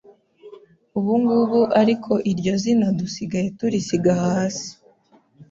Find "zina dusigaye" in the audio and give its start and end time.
2.63-3.47